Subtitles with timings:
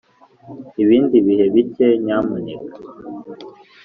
[0.81, 2.77] ibindi bihe bike nyamuneka